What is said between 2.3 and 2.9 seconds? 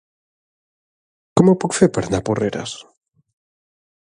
Porreres?